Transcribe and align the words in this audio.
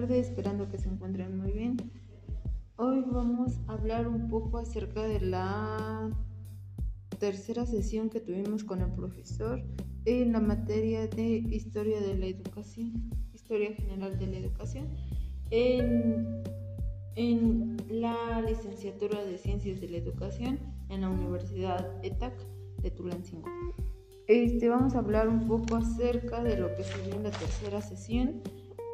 tarde, 0.00 0.18
esperando 0.18 0.68
que 0.68 0.76
se 0.76 0.90
encuentren 0.90 1.38
muy 1.38 1.52
bien. 1.52 1.76
Hoy 2.76 3.02
vamos 3.06 3.58
a 3.66 3.72
hablar 3.72 4.06
un 4.06 4.28
poco 4.28 4.58
acerca 4.58 5.02
de 5.04 5.20
la 5.20 6.10
tercera 7.18 7.64
sesión 7.64 8.10
que 8.10 8.20
tuvimos 8.20 8.62
con 8.62 8.82
el 8.82 8.90
profesor 8.92 9.62
en 10.04 10.32
la 10.32 10.40
materia 10.40 11.06
de 11.06 11.38
historia 11.48 11.98
de 12.02 12.14
la 12.14 12.26
educación, 12.26 13.10
historia 13.32 13.72
general 13.72 14.18
de 14.18 14.26
la 14.26 14.36
educación, 14.36 14.88
en, 15.50 16.42
en 17.14 17.78
la 17.88 18.42
licenciatura 18.42 19.24
de 19.24 19.38
ciencias 19.38 19.80
de 19.80 19.88
la 19.88 19.96
educación 19.96 20.58
en 20.90 21.00
la 21.00 21.08
Universidad 21.08 22.04
ETAC 22.04 22.34
de 22.82 22.90
Tulancingo. 22.90 23.48
Este, 24.26 24.68
vamos 24.68 24.94
a 24.94 24.98
hablar 24.98 25.26
un 25.26 25.48
poco 25.48 25.76
acerca 25.76 26.44
de 26.44 26.58
lo 26.58 26.74
que 26.74 26.84
se 26.84 27.00
vio 27.06 27.14
en 27.14 27.22
la 27.22 27.30
tercera 27.30 27.80
sesión, 27.80 28.42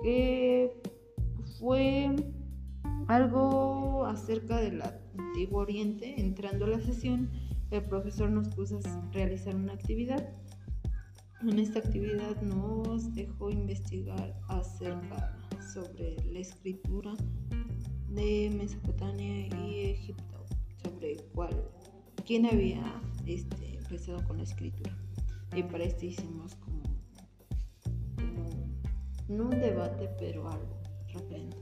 que 0.02 0.82
fue 1.58 2.14
algo 3.08 4.04
acerca 4.06 4.58
del 4.58 4.82
antiguo 4.82 5.60
Oriente. 5.60 6.20
Entrando 6.20 6.64
a 6.64 6.68
la 6.68 6.80
sesión, 6.80 7.30
el 7.70 7.84
profesor 7.84 8.30
nos 8.30 8.48
puso 8.48 8.80
a 8.84 9.10
realizar 9.12 9.54
una 9.54 9.72
actividad. 9.72 10.28
En 11.40 11.58
esta 11.58 11.80
actividad 11.80 12.40
nos 12.42 13.14
dejó 13.14 13.50
investigar 13.50 14.38
acerca 14.48 15.36
sobre 15.72 16.16
la 16.30 16.38
escritura 16.38 17.14
de 18.08 18.52
Mesopotamia 18.56 19.46
y 19.46 19.90
Egipto, 19.90 20.44
sobre 20.82 21.16
cuál, 21.34 21.68
quién 22.26 22.46
había 22.46 23.00
este, 23.26 23.78
empezado 23.78 24.22
con 24.28 24.36
la 24.36 24.42
escritura. 24.44 24.96
Y 25.56 25.62
para 25.64 25.84
esto 25.84 26.06
hicimos 26.06 26.54
no 29.32 29.44
un 29.44 29.60
debate, 29.60 30.08
pero 30.18 30.48
algo 30.48 30.80
referente, 31.12 31.56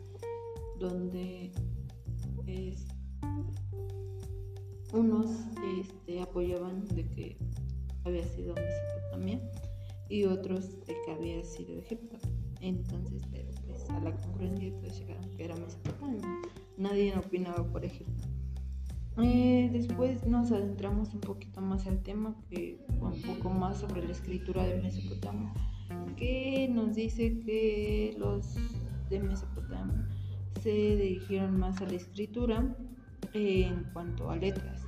donde 0.78 1.52
unos 4.92 5.30
este, 5.78 6.20
apoyaban 6.20 6.84
de 6.88 7.08
que 7.08 7.36
había 8.04 8.26
sido 8.26 8.54
Mesopotamia 8.54 9.40
y 10.08 10.24
otros 10.24 10.80
de 10.86 10.96
que 11.04 11.12
había 11.12 11.44
sido 11.44 11.78
Egipto. 11.78 12.18
Entonces, 12.60 13.22
pues 13.66 13.88
a 13.90 14.00
la 14.00 14.12
conclusión 14.16 14.80
todos 14.80 14.98
llegaron 14.98 15.30
que 15.30 15.44
era 15.44 15.54
Mesopotamia. 15.56 16.22
Nadie 16.76 17.16
opinaba 17.16 17.64
por 17.70 17.84
Egipto. 17.84 18.24
Eh, 19.22 19.68
después 19.72 20.26
nos 20.26 20.50
adentramos 20.50 21.12
un 21.14 21.20
poquito 21.20 21.60
más 21.60 21.86
al 21.86 22.02
tema, 22.02 22.34
que 22.48 22.78
un 23.00 23.20
poco 23.22 23.50
más 23.50 23.78
sobre 23.78 24.04
la 24.04 24.12
escritura 24.12 24.64
de 24.64 24.80
Mesopotamia, 24.80 25.52
que 26.16 26.49
nos 26.70 26.94
dice 26.94 27.40
que 27.40 28.14
los 28.18 28.54
de 29.08 29.20
Mesopotamia 29.20 30.08
se 30.62 30.70
dirigieron 30.70 31.58
más 31.58 31.80
a 31.80 31.86
la 31.86 31.94
escritura 31.94 32.76
en 33.32 33.84
cuanto 33.92 34.30
a 34.30 34.36
letras 34.36 34.82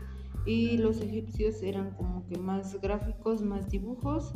y 0.46 0.76
los 0.76 1.00
egipcios 1.00 1.62
eran 1.62 1.92
como 1.92 2.26
que 2.26 2.38
más 2.38 2.80
gráficos, 2.80 3.42
más 3.42 3.70
dibujos 3.70 4.34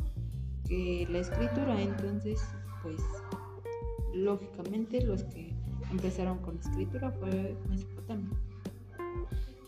que 0.67 1.07
la 1.11 1.19
escritura, 1.19 1.81
entonces 1.81 2.41
pues 2.83 3.01
lógicamente 4.15 5.05
los 5.05 5.25
que 5.25 5.53
empezaron 5.91 6.39
con 6.39 6.55
la 6.55 6.61
escritura 6.61 7.11
fue 7.13 7.57
Mesopotamia. 7.69 8.31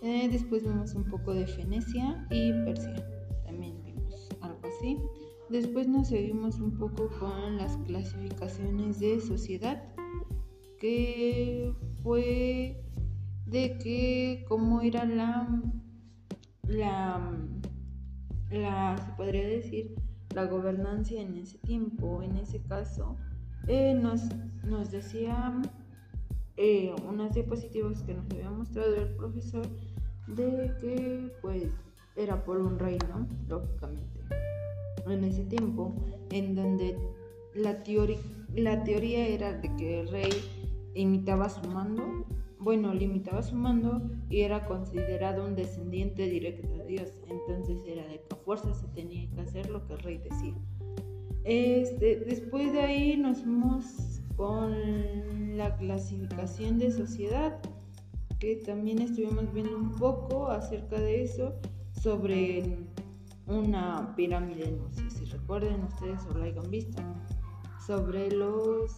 Eh, 0.03 0.29
después 0.31 0.63
vimos 0.63 0.95
un 0.95 1.05
poco 1.05 1.35
de 1.35 1.47
Fenecia 1.47 2.27
y 2.31 2.53
Persia. 2.65 3.05
También 3.45 3.83
vimos 3.85 4.29
algo 4.41 4.61
así. 4.65 4.97
Después 5.51 5.89
nos 5.89 6.09
seguimos 6.09 6.61
un 6.61 6.73
poco 6.77 7.09
con 7.19 7.57
las 7.57 7.77
clasificaciones 7.79 9.01
de 9.01 9.19
sociedad, 9.19 9.83
que 10.79 11.73
fue 12.03 12.85
de 13.47 13.79
que 13.79 14.45
cómo 14.47 14.83
era 14.83 15.07
la, 15.07 15.63
la, 16.65 17.33
la, 18.51 18.97
se 18.99 19.13
podría 19.13 19.49
decir, 19.49 19.95
la 20.35 20.45
gobernancia 20.45 21.23
en 21.23 21.39
ese 21.39 21.57
tiempo, 21.59 22.23
en 22.23 22.37
ese 22.37 22.61
caso, 22.61 23.17
eh, 23.69 23.95
nos, 23.95 24.21
nos 24.65 24.91
decía 24.91 25.63
eh, 26.59 26.95
unas 27.09 27.33
diapositivas 27.35 28.03
que 28.03 28.13
nos 28.13 28.31
había 28.33 28.51
mostrado 28.51 28.97
el 28.97 29.17
profesor 29.17 29.67
de 30.27 30.75
que 30.79 31.33
pues 31.41 31.73
era 32.17 32.45
por 32.45 32.59
un 32.59 32.79
rey, 32.79 32.99
¿no? 33.09 33.27
Lógicamente. 33.49 34.21
En 35.11 35.25
ese 35.25 35.45
tiempo, 35.45 35.95
en 36.31 36.55
donde 36.55 36.97
la, 37.55 37.83
la 38.55 38.85
teoría 38.85 39.27
era 39.27 39.53
de 39.53 39.75
que 39.77 40.01
el 40.01 40.09
rey 40.09 40.31
imitaba 40.95 41.49
su 41.49 41.67
mando, 41.69 42.27
bueno, 42.59 42.93
limitaba 42.93 43.43
su 43.43 43.55
mando 43.55 44.03
y 44.29 44.41
era 44.41 44.67
considerado 44.67 45.47
un 45.47 45.55
descendiente 45.55 46.29
directo 46.29 46.69
de 46.69 46.85
Dios. 46.87 47.13
Entonces 47.29 47.83
era 47.87 48.07
de 48.07 48.21
que 48.21 48.35
a 48.35 48.37
fuerza 48.37 48.75
se 48.75 48.87
tenía 48.89 49.29
que 49.31 49.41
hacer 49.41 49.71
lo 49.71 49.87
que 49.87 49.95
el 49.95 50.01
rey 50.01 50.19
decía. 50.19 50.55
Este, 51.45 52.17
después 52.17 52.73
de 52.73 52.81
ahí 52.81 53.17
nos 53.17 53.43
fuimos 53.43 54.21
con 54.37 55.57
la 55.57 55.77
clasificación 55.77 56.79
de 56.79 56.91
sociedad 56.91 57.59
que 58.39 58.57
también 58.57 59.01
estuvimos 59.01 59.53
viendo 59.53 59.77
un 59.77 59.97
poco 59.97 60.49
acerca 60.49 61.01
de 61.01 61.23
eso, 61.23 61.55
sobre 61.93 62.79
una 63.49 64.15
pirámide, 64.15 64.71
no 64.73 64.91
sé 64.93 65.11
si 65.11 65.25
recuerden 65.25 65.83
ustedes 65.85 66.21
o 66.27 66.37
la 66.37 66.45
hayan 66.45 66.71
visto, 66.71 67.03
sobre 67.87 68.31
los 68.31 68.95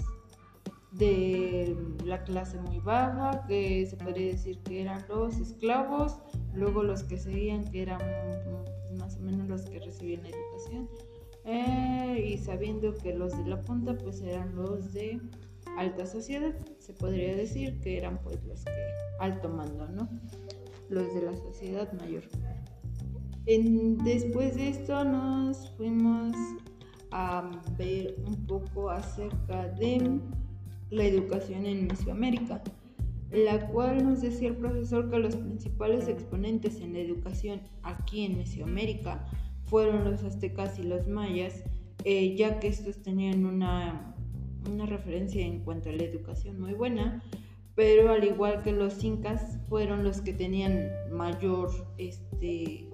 de 0.92 1.76
la 2.04 2.24
clase 2.24 2.58
muy 2.60 2.80
baja, 2.80 3.44
que 3.46 3.86
se 3.86 3.96
podría 3.96 4.32
decir 4.32 4.58
que 4.64 4.82
eran 4.82 5.04
los 5.08 5.38
esclavos, 5.38 6.18
luego 6.52 6.82
los 6.82 7.04
que 7.04 7.16
seguían 7.16 7.64
que 7.70 7.82
eran 7.82 8.00
más 8.98 9.16
o 9.16 9.20
menos 9.20 9.48
los 9.48 9.62
que 9.62 9.78
recibían 9.78 10.22
la 10.22 10.30
educación, 10.30 10.88
eh, 11.44 12.32
y 12.32 12.38
sabiendo 12.38 12.94
que 12.94 13.14
los 13.14 13.36
de 13.36 13.48
la 13.48 13.62
punta 13.62 13.96
pues 13.96 14.20
eran 14.20 14.54
los 14.56 14.92
de 14.92 15.20
alta 15.78 16.06
sociedad, 16.06 16.54
se 16.78 16.92
podría 16.92 17.36
decir 17.36 17.80
que 17.80 17.96
eran 17.96 18.18
pues 18.18 18.42
los 18.44 18.64
que 18.64 18.72
alto 19.20 19.48
mando, 19.48 19.86
¿no? 19.88 20.08
Los 20.88 21.14
de 21.14 21.22
la 21.22 21.36
sociedad 21.36 21.92
mayor. 21.92 22.24
Después 23.58 24.54
de 24.54 24.68
esto 24.68 25.04
nos 25.04 25.70
fuimos 25.76 26.36
a 27.10 27.50
ver 27.76 28.14
un 28.24 28.46
poco 28.46 28.90
acerca 28.90 29.68
de 29.68 30.20
la 30.90 31.04
educación 31.04 31.66
en 31.66 31.88
Mesoamérica, 31.88 32.62
la 33.32 33.66
cual 33.68 34.04
nos 34.04 34.20
decía 34.20 34.48
el 34.48 34.56
profesor 34.56 35.10
que 35.10 35.18
los 35.18 35.34
principales 35.36 36.06
exponentes 36.06 36.80
en 36.80 36.92
la 36.92 37.00
educación 37.00 37.60
aquí 37.82 38.24
en 38.24 38.38
Mesoamérica 38.38 39.26
fueron 39.64 40.04
los 40.04 40.22
aztecas 40.22 40.78
y 40.78 40.84
los 40.84 41.08
mayas, 41.08 41.64
eh, 42.04 42.36
ya 42.36 42.60
que 42.60 42.68
estos 42.68 43.02
tenían 43.02 43.44
una, 43.44 44.14
una 44.70 44.86
referencia 44.86 45.44
en 45.44 45.60
cuanto 45.64 45.88
a 45.90 45.92
la 45.92 46.04
educación 46.04 46.60
muy 46.60 46.74
buena 46.74 47.22
pero 47.80 48.12
al 48.12 48.24
igual 48.24 48.62
que 48.62 48.72
los 48.72 49.02
incas 49.02 49.58
fueron 49.70 50.04
los 50.04 50.20
que 50.20 50.34
tenían 50.34 50.90
mayor 51.12 51.70
este, 51.96 52.89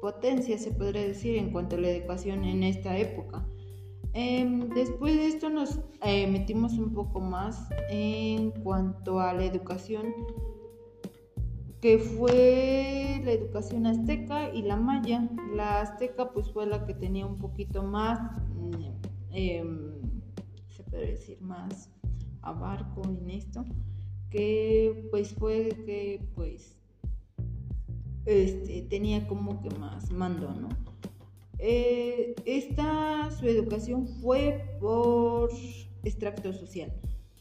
potencia, 0.00 0.58
se 0.58 0.70
podría 0.70 1.02
decir, 1.02 1.36
en 1.36 1.50
cuanto 1.50 1.76
a 1.76 1.80
la 1.80 1.90
educación 1.90 2.44
en 2.44 2.62
esta 2.62 2.96
época. 2.96 3.46
Em, 4.12 4.68
después 4.70 5.14
de 5.14 5.26
esto 5.26 5.50
nos 5.50 5.80
eh, 6.02 6.26
metimos 6.26 6.72
un 6.74 6.92
poco 6.92 7.20
más 7.20 7.68
en 7.90 8.50
cuanto 8.62 9.20
a 9.20 9.32
la 9.34 9.44
educación, 9.44 10.06
que 11.80 11.98
fue 11.98 13.20
la 13.24 13.32
educación 13.32 13.86
azteca 13.86 14.52
y 14.52 14.62
la 14.62 14.76
maya. 14.76 15.28
La 15.54 15.80
azteca 15.82 16.32
pues 16.32 16.50
fue 16.50 16.66
la 16.66 16.84
que 16.86 16.94
tenía 16.94 17.26
un 17.26 17.38
poquito 17.38 17.82
más, 17.82 18.18
mm, 18.56 18.84
em, 19.32 19.92
se 20.68 20.82
podría 20.84 21.10
decir, 21.10 21.40
más 21.40 21.90
abarco 22.42 23.02
en 23.04 23.30
esto 23.30 23.64
que 24.30 25.08
pues 25.10 25.34
fue 25.34 25.68
que 25.86 26.28
pues 26.34 26.77
este, 28.28 28.82
tenía 28.82 29.26
como 29.26 29.62
que 29.62 29.70
más 29.70 30.10
mando, 30.10 30.52
¿no? 30.52 30.68
Eh, 31.58 32.34
esta, 32.44 33.30
su 33.30 33.46
educación 33.46 34.06
fue 34.20 34.76
por 34.78 35.50
extracto 36.04 36.52
social. 36.52 36.92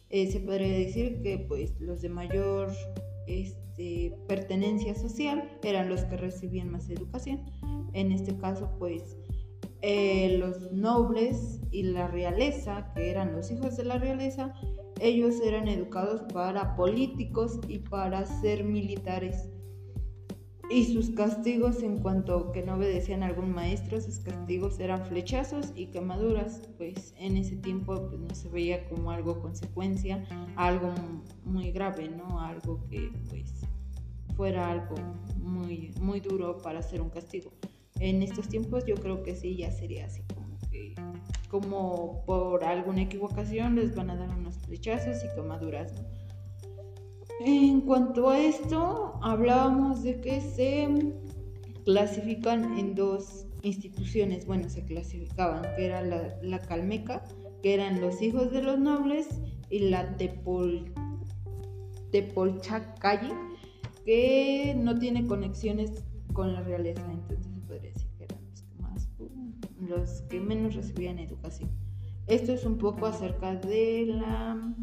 Eh, 0.09 0.31
se 0.31 0.39
podría 0.39 0.77
decir 0.77 1.21
que 1.21 1.37
pues 1.39 1.79
los 1.81 2.01
de 2.01 2.09
mayor 2.09 2.71
este, 3.27 4.15
pertenencia 4.27 4.95
social 4.95 5.51
eran 5.61 5.89
los 5.89 6.01
que 6.05 6.17
recibían 6.17 6.71
más 6.71 6.89
educación. 6.89 7.41
En 7.93 8.11
este 8.11 8.37
caso 8.37 8.71
pues 8.79 9.17
eh, 9.81 10.37
los 10.39 10.71
nobles 10.71 11.59
y 11.71 11.83
la 11.83 12.07
realeza, 12.07 12.91
que 12.95 13.11
eran 13.11 13.33
los 13.33 13.51
hijos 13.51 13.75
de 13.75 13.83
la 13.83 13.99
realeza, 13.99 14.53
ellos 14.99 15.35
eran 15.41 15.67
educados 15.67 16.21
para 16.33 16.75
políticos 16.75 17.59
y 17.67 17.79
para 17.79 18.25
ser 18.25 18.63
militares. 18.63 19.49
Y 20.69 20.85
sus 20.85 21.11
castigos 21.11 21.81
en 21.81 21.99
cuanto 21.99 22.51
que 22.51 22.61
no 22.61 22.75
obedecían 22.75 23.23
a 23.23 23.27
algún 23.27 23.53
maestro, 23.53 24.01
sus 24.01 24.19
castigos 24.19 24.79
eran 24.79 25.05
flechazos 25.05 25.71
y 25.75 25.87
quemaduras, 25.87 26.67
pues 26.77 27.13
en 27.17 27.37
ese 27.37 27.55
tiempo 27.55 28.07
pues, 28.09 28.19
no 28.19 28.35
se 28.35 28.49
veía 28.49 28.85
como 28.89 29.11
algo 29.11 29.39
consecuencia, 29.39 30.25
algo 30.57 30.93
muy 31.45 31.71
grave, 31.71 32.09
¿no? 32.09 32.41
Algo 32.41 32.83
que 32.89 33.09
pues 33.29 33.61
fuera 34.35 34.69
algo 34.69 34.95
muy, 35.37 35.93
muy 36.01 36.19
duro 36.19 36.57
para 36.57 36.79
hacer 36.79 37.01
un 37.01 37.09
castigo. 37.09 37.51
En 37.99 38.21
estos 38.21 38.49
tiempos 38.49 38.85
yo 38.85 38.95
creo 38.95 39.23
que 39.23 39.35
sí, 39.35 39.55
ya 39.55 39.71
sería 39.71 40.05
así 40.05 40.21
como 40.35 40.59
que, 40.69 40.95
como 41.49 42.23
por 42.25 42.63
alguna 42.65 43.03
equivocación 43.03 43.75
les 43.75 43.95
van 43.95 44.09
a 44.09 44.17
dar 44.17 44.29
unos 44.37 44.57
flechazos 44.59 45.23
y 45.23 45.33
quemaduras, 45.33 45.93
¿no? 45.93 46.26
En 47.39 47.81
cuanto 47.81 48.29
a 48.29 48.39
esto, 48.39 49.19
hablábamos 49.21 50.01
de 50.01 50.19
que 50.19 50.41
se 50.41 51.13
clasifican 51.85 52.77
en 52.79 52.95
dos 52.95 53.45
instituciones, 53.61 54.47
bueno, 54.47 54.69
se 54.69 54.83
clasificaban, 54.83 55.63
que 55.75 55.85
era 55.85 56.01
la, 56.01 56.59
Calmeca, 56.59 57.23
que 57.61 57.75
eran 57.75 58.01
los 58.01 58.21
hijos 58.21 58.51
de 58.51 58.63
los 58.63 58.79
nobles, 58.79 59.27
y 59.69 59.79
la 59.79 60.17
Tepol, 60.17 60.85
Tepolchacalle, 62.11 63.33
que 64.05 64.75
no 64.75 64.97
tiene 64.97 65.27
conexiones 65.27 66.03
con 66.33 66.53
la 66.53 66.61
realeza, 66.61 67.03
entonces 67.11 67.45
se 67.53 67.59
podría 67.67 67.91
decir 67.91 68.09
que 68.17 68.23
eran 68.23 68.39
los 68.47 68.63
que, 68.63 68.81
más, 68.81 69.09
los 69.79 70.21
que 70.23 70.39
menos 70.39 70.75
recibían 70.75 71.19
educación. 71.19 71.69
Esto 72.25 72.53
es 72.53 72.65
un 72.65 72.77
poco 72.77 73.05
acerca 73.05 73.55
de 73.55 74.05
la 74.07 74.75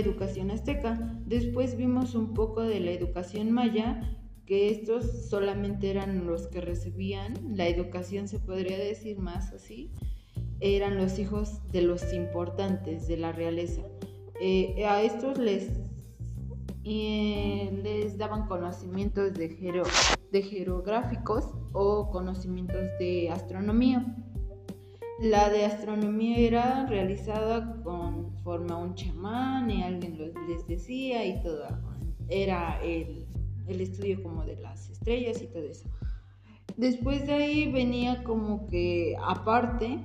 educación 0.00 0.50
azteca. 0.50 1.18
Después 1.26 1.76
vimos 1.76 2.14
un 2.14 2.34
poco 2.34 2.62
de 2.62 2.80
la 2.80 2.90
educación 2.90 3.50
maya, 3.52 4.16
que 4.46 4.70
estos 4.70 5.28
solamente 5.28 5.90
eran 5.90 6.26
los 6.26 6.46
que 6.46 6.60
recibían 6.60 7.34
la 7.56 7.66
educación, 7.66 8.28
se 8.28 8.38
podría 8.38 8.78
decir 8.78 9.18
más 9.18 9.52
así, 9.52 9.90
eran 10.60 10.96
los 10.96 11.18
hijos 11.18 11.60
de 11.72 11.82
los 11.82 12.12
importantes 12.12 13.08
de 13.08 13.16
la 13.16 13.32
realeza. 13.32 13.82
Eh, 14.40 14.84
a 14.86 15.02
estos 15.02 15.38
les, 15.38 15.80
eh, 16.84 17.80
les 17.82 18.16
daban 18.16 18.46
conocimientos 18.46 19.34
de, 19.34 19.48
jerográficos 20.42 21.46
o 21.72 22.10
conocimientos 22.10 22.84
de 22.98 23.30
astronomía. 23.30 24.16
La 25.20 25.48
de 25.48 25.64
astronomía 25.64 26.38
era 26.38 26.86
realizada 26.86 27.82
con 27.82 28.15
forma 28.46 28.78
un 28.78 28.94
chamán 28.94 29.68
y 29.72 29.82
alguien 29.82 30.16
les 30.46 30.64
decía 30.68 31.26
y 31.26 31.42
todo. 31.42 31.66
Era 32.28 32.80
el, 32.80 33.26
estudio 33.66 34.22
como 34.22 34.44
de 34.44 34.54
las 34.54 34.88
estrellas 34.88 35.42
y 35.42 35.48
todo 35.48 35.64
eso. 35.64 35.88
Después 36.76 37.26
de 37.26 37.32
ahí 37.32 37.72
venía 37.72 38.22
como 38.22 38.68
que 38.68 39.16
aparte 39.20 39.98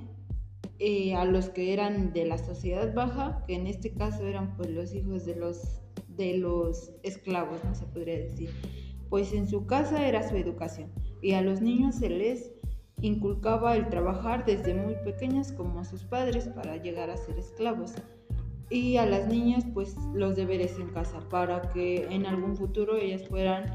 eh, 0.80 1.14
a 1.14 1.24
los 1.26 1.50
que 1.50 1.72
eran 1.72 2.14
de 2.14 2.26
la 2.26 2.40
sociedad 2.40 2.92
baja, 2.96 3.44
que 3.46 3.54
en 3.54 3.68
este 3.68 3.94
caso 3.94 4.26
eran 4.26 4.58
pues 4.58 4.72
los 4.72 4.92
hijos 4.96 5.24
de 5.24 5.36
los, 5.36 5.84
de 6.08 6.40
los 6.40 6.94
esclavos, 7.04 7.64
no 7.64 7.76
se 7.76 7.86
podría 7.86 8.18
decir. 8.18 8.50
Pues 9.08 9.34
en 9.34 9.48
su 9.48 9.68
casa 9.68 10.08
era 10.08 10.28
su 10.28 10.36
educación 10.36 10.90
y 11.22 11.34
a 11.34 11.44
los 11.44 11.62
niños 11.62 11.96
se 11.96 12.10
les 12.10 12.52
Inculcaba 13.02 13.76
el 13.76 13.90
trabajar 13.90 14.46
desde 14.46 14.76
muy 14.76 14.94
pequeñas 14.94 15.52
como 15.52 15.84
sus 15.84 16.04
padres 16.04 16.48
para 16.50 16.78
llegar 16.78 17.10
a 17.10 17.18
ser 17.18 17.40
esclavos. 17.40 17.96
Y 18.72 18.96
a 18.96 19.06
las 19.06 19.28
niñas 19.28 19.66
pues 19.74 19.96
los 20.14 20.38
deberes 20.38 20.80
en 20.80 20.88
casa 20.90 21.20
para 21.30 21.62
que 21.74 22.06
en 22.10 22.26
algún 22.26 22.56
futuro 22.56 22.96
ellas 22.96 23.28
fueran 23.28 23.66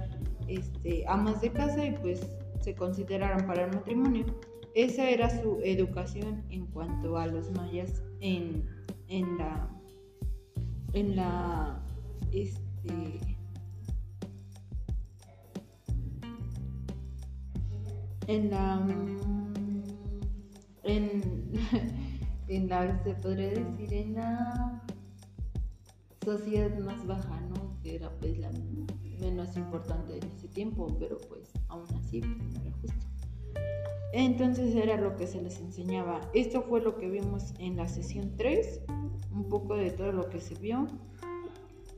este, 0.49 1.05
amas 1.07 1.41
de 1.43 1.53
casa 1.53 1.85
y 1.85 1.93
pues 1.93 2.27
se 2.61 2.75
consideraran 2.75 3.47
para 3.47 3.67
el 3.67 3.75
matrimonio. 3.75 4.25
Esa 4.75 5.09
era 5.09 5.31
su 5.31 5.61
educación 5.63 6.45
en 6.51 6.67
cuanto 6.67 7.17
a 7.17 7.27
los 7.27 7.51
mayas 7.53 8.03
en, 8.21 8.67
en 9.09 9.39
la 9.39 9.71
en 10.93 11.17
la 11.17 11.83
este, 12.33 13.21
en 18.27 18.51
la 18.51 18.87
en, 20.85 21.53
en 22.49 22.69
la 22.69 23.03
se 23.03 23.15
podría 23.15 23.51
decir 23.51 23.93
en 23.93 24.15
la 24.15 24.86
sociedad 26.27 26.77
más 26.81 27.07
baja 27.07 27.41
no 27.43 27.81
que 27.83 27.95
era 27.95 28.11
pues 28.19 28.37
la 28.39 28.51
menos 29.21 29.57
importante 29.57 30.17
en 30.17 30.25
ese 30.37 30.49
tiempo 30.49 30.89
pero 30.99 31.19
pues 31.29 31.53
aún 31.69 31.87
así 31.97 32.21
no 32.21 32.61
era 32.61 32.73
justo. 32.83 33.07
Entonces 34.13 34.75
era 34.75 34.97
lo 34.97 35.17
que 35.17 35.27
se 35.27 35.41
les 35.41 35.61
enseñaba. 35.61 36.21
Esto 36.35 36.63
fue 36.63 36.81
lo 36.81 36.97
que 36.97 37.09
vimos 37.09 37.55
en 37.59 37.77
la 37.77 37.87
sesión 37.87 38.33
3 38.37 38.83
un 39.33 39.49
poco 39.49 39.77
de 39.77 39.91
todo 39.91 40.11
lo 40.11 40.29
que 40.29 40.41
se 40.41 40.55
vio 40.57 40.89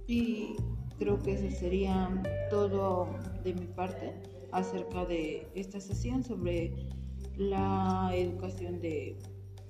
y 0.06 0.56
creo 0.98 1.18
que 1.20 1.32
eso 1.32 1.56
sería 1.58 2.22
todo 2.50 3.08
de 3.44 3.54
mi 3.54 3.66
parte 3.66 4.14
acerca 4.52 5.06
de 5.06 5.46
esta 5.54 5.80
sesión 5.80 6.22
sobre 6.22 6.74
la 7.36 8.10
educación 8.14 8.80
de, 8.80 9.18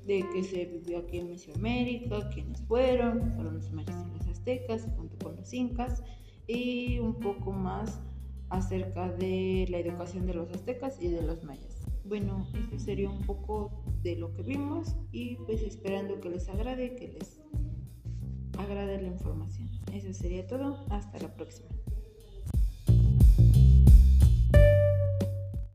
que 0.06 0.43
se 0.43 0.65
vivió 0.67 0.99
aquí 0.99 1.19
en 1.19 1.31
Mesoamérica, 1.31 2.29
quiénes 2.31 2.62
fueron, 2.62 3.33
fueron 3.35 3.55
los 3.55 3.71
mayas 3.73 4.05
y 4.06 4.19
los 4.19 4.27
aztecas 4.29 4.89
junto 4.97 5.19
con 5.19 5.37
los 5.37 5.53
incas 5.53 6.03
y 6.47 6.99
un 6.99 7.15
poco 7.15 7.53
más 7.53 8.00
acerca 8.49 9.11
de 9.12 9.67
la 9.69 9.79
educación 9.79 10.27
de 10.27 10.35
los 10.35 10.50
aztecas 10.50 11.00
y 11.03 11.09
de 11.09 11.23
los 11.23 11.45
mayas. 11.45 11.87
Bueno, 12.05 12.47
eso 12.55 12.79
sería 12.79 13.11
un 13.11 13.21
poco 13.23 13.83
de 14.03 14.17
lo 14.17 14.33
que 14.35 14.43
vimos 14.43 14.97
y 15.12 15.37
pues 15.45 15.61
esperando 15.62 16.21
que 16.21 16.31
les 16.31 16.49
agrade, 16.49 16.97
que 16.97 17.09
les 17.09 17.43
agrade 18.56 19.03
la 19.03 19.09
información. 19.09 19.69
Eso 19.93 20.12
sería 20.15 20.47
todo. 20.47 20.87
Hasta 20.89 21.19
la 21.19 21.35
próxima. 21.35 21.77